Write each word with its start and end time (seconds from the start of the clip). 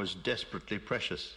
was 0.00 0.14
desperately 0.14 0.78
precious. 0.78 1.36